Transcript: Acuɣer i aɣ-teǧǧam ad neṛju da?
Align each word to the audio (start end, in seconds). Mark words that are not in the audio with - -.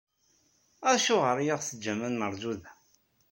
Acuɣer 0.91 1.37
i 1.39 1.45
aɣ-teǧǧam 1.55 1.99
ad 2.07 2.11
neṛju 2.13 2.53
da? 2.61 2.71